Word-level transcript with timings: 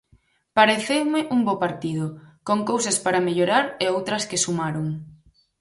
Pareceume 0.57 1.19
un 1.35 1.39
bo 1.47 1.55
partido, 1.63 2.05
con 2.47 2.59
cousas 2.69 2.97
para 3.05 3.23
mellorar 3.27 3.65
e 3.83 3.85
outras 3.95 4.23
que 4.29 4.41
sumaron. 4.45 4.85